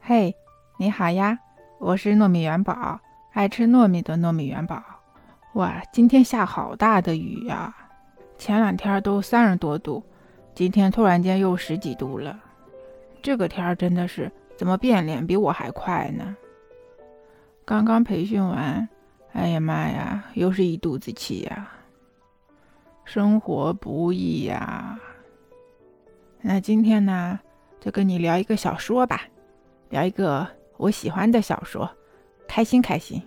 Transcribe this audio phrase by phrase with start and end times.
[0.00, 0.34] 嘿，
[0.78, 1.38] 你好呀，
[1.78, 3.00] 我是糯米元宝，
[3.32, 4.82] 爱吃糯米的糯米元宝。
[5.54, 7.74] 哇，今天下好大的雨呀！
[8.36, 10.02] 前两天都三十多度，
[10.54, 12.38] 今天突然间又十几度了。
[13.22, 16.36] 这个天儿真的是怎么变脸比我还快呢？
[17.64, 18.88] 刚刚培训完，
[19.32, 21.68] 哎呀妈呀，又是一肚子气呀！
[23.04, 24.98] 生活不易呀。
[26.44, 27.38] 那今天呢，
[27.80, 29.22] 就跟你聊一个小说吧。
[29.90, 30.44] 聊一个
[30.76, 31.88] 我喜欢的小说，
[32.48, 33.22] 开心开心。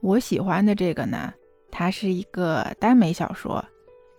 [0.00, 1.34] 我喜欢的这个呢，
[1.68, 3.64] 它是一个耽美小说，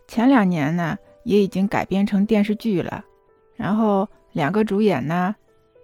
[0.05, 3.05] 前两年呢也已经改编成电视剧了，
[3.55, 5.33] 然后两个主演呢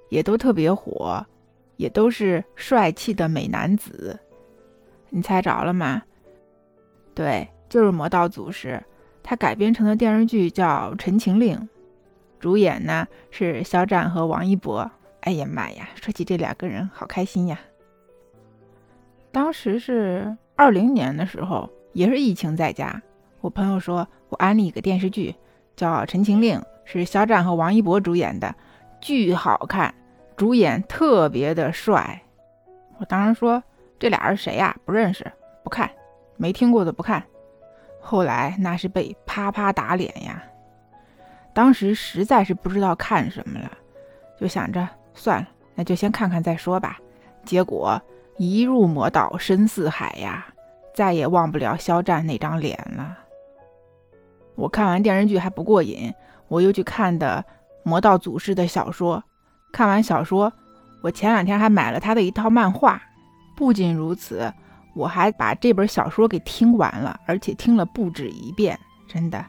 [0.10, 1.26] 也都特别火，
[1.78, 4.20] 也都是帅气的美男子。
[5.10, 6.02] 你猜着了吗？
[7.14, 8.78] 对，就是《魔道祖师》，
[9.28, 11.58] 它改编成的电视剧叫《陈情令》。
[12.40, 14.90] 主演呢是肖战和王一博。
[15.22, 15.90] 哎呀妈呀！
[15.96, 17.60] 说起这两个人，好开心呀。
[19.32, 23.02] 当时是二零年的时候，也是疫情在家。
[23.42, 25.34] 我朋友说我安利一个电视剧，
[25.76, 28.54] 叫《陈情令》，是肖战和王一博主演的，
[29.02, 29.92] 巨好看，
[30.38, 32.22] 主演特别的帅。
[33.00, 33.64] 我当时说
[33.98, 34.78] 这俩人谁呀？
[34.86, 35.26] 不认识，
[35.64, 35.90] 不看，
[36.38, 37.24] 没听过的不看。
[38.08, 40.44] 后来那是被啪啪打脸呀。
[41.54, 43.72] 当时实在是不知道看什么了，
[44.40, 47.00] 就想着算了，那就先看看再说吧。
[47.44, 48.00] 结果
[48.38, 50.46] 一入魔道深似海呀，
[50.94, 53.18] 再也忘不了肖战那张脸了。
[54.54, 56.14] 我看完电视剧还不过瘾，
[56.48, 57.44] 我又去看的
[57.82, 59.24] 魔道祖师的小说。
[59.74, 60.54] 看完小说，
[61.02, 63.02] 我前两天还买了他的一套漫画。
[63.56, 64.54] 不仅如此，
[64.96, 69.46] 我还把这本小说给听完了，而且听了不止一遍，真的。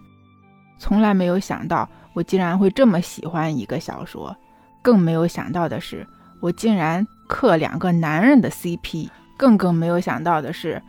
[0.79, 4.37] 从来没有想到我竟然会这么喜欢一个小说，
[4.83, 6.07] 更没有想到的是，
[6.41, 10.83] 我竟然磕两个男人的 CP，更更没有想到的是，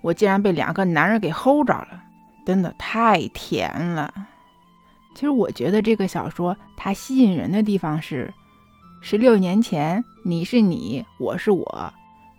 [0.00, 2.02] 我竟然被两个男人给齁着了，
[2.46, 4.12] 真的太甜了。
[5.14, 8.32] 其实我觉得这个小说它吸引人的地方是，
[9.00, 11.92] 十六年前你是你，我是我，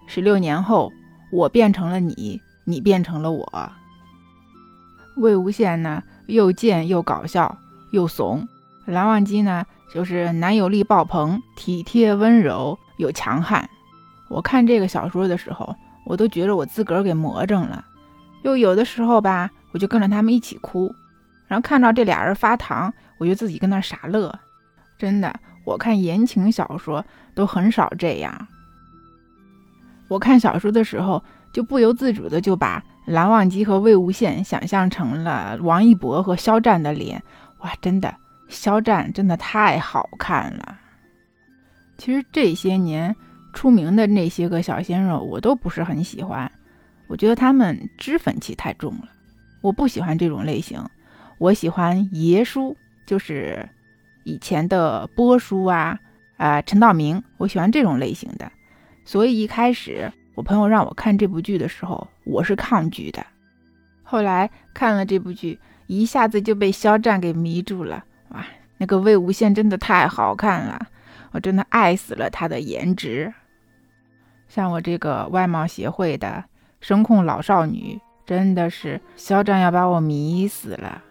[0.07, 0.91] 十六年后
[1.35, 3.71] 我变成了你，你变成了我。
[5.17, 6.01] 魏无羡呢？
[6.27, 7.57] 又贱又搞笑
[7.91, 8.47] 又怂，
[8.85, 13.69] 蓝忘机呢，就是男友力爆棚、体贴温柔又强悍。
[14.29, 15.75] 我看这个小说的时候，
[16.05, 17.83] 我都觉得我自个儿给魔怔了。
[18.43, 20.95] 又有的时候吧，我就跟着他们一起哭，
[21.47, 24.33] 然后看到这俩人发糖，我就自己跟那傻乐。
[24.97, 27.03] 真的，我看言情小说
[27.33, 28.47] 都很少这样。
[30.07, 32.83] 我看小说的时候，就不由自主的就把。
[33.05, 37.21] 蓝忘机和魏无羡想象成了王一博和肖战的脸，
[37.59, 38.15] 哇，真的，
[38.49, 40.79] 肖战真的太好看了。
[41.99, 43.15] 其实这些年
[43.53, 46.51] 出名的那些个小鲜肉，我都不是很喜欢，
[47.07, 49.07] 我觉得他们脂粉气太重了，
[49.61, 50.83] 我不喜欢这种类型。
[51.37, 53.69] 我喜欢爷叔，就是
[54.23, 55.99] 以前的波叔啊，
[56.37, 58.51] 啊，陈道明，我喜欢这种类型的。
[59.05, 60.11] 所以一开始。
[60.35, 63.25] 我朋友让我看这部剧的时候，我是抗拒的。
[64.03, 65.57] 后来看了这部剧，
[65.87, 68.03] 一下子就被肖战给迷住了。
[68.31, 68.45] 哇，
[68.77, 70.87] 那个魏无羡真的太好看了，
[71.31, 73.33] 我真的爱死了他的颜值。
[74.49, 76.43] 像我这个外貌协会的
[76.81, 81.01] 声控老少女，真的是肖战要把我迷死了。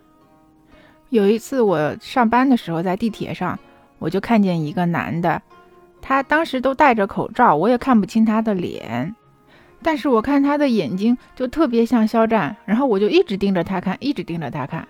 [1.09, 3.59] 有一次我上班的时候，在地铁上，
[3.99, 5.41] 我就看见一个男的。
[6.07, 9.17] 他当时都戴着口罩，我也看不清他的脸，
[9.83, 14.87] 但是我看他的眼睛就特别像肖战，然后我就一直盯着他看，一直盯着他看，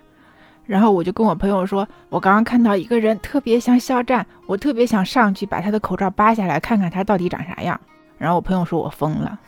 [0.65, 7.79] 然后我就跟我朋友说，我刚刚看到一个人特别像肖战，我特别想上去把他的口罩扒下来看看他到底长啥样。
[8.17, 9.39] 然后我朋友说我疯了，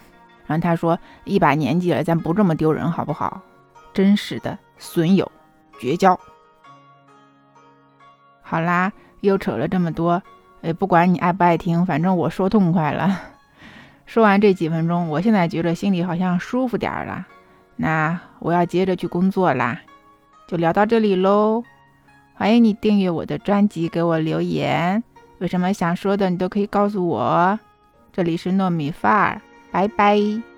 [0.45, 3.41] 然后他说一把年纪了，咱不这么丢人好不好？
[3.93, 5.29] 真是的，损友，
[5.81, 6.17] 绝交。
[8.41, 10.23] 好啦，又扯了这么多。
[10.61, 13.21] 哎，不管你爱不爱听，反正我说痛快了。
[14.05, 17.27] 说完这几分钟，我现在觉得心里好像舒服点儿了。
[17.75, 19.81] 那我要接着去工作啦，
[20.47, 21.63] 就聊到这里喽。
[22.33, 25.03] 欢迎你订阅我的专辑，给我留言，
[25.39, 27.59] 有什么想说的，你都可以告诉我。
[28.11, 30.56] 这里是糯米饭儿，拜拜。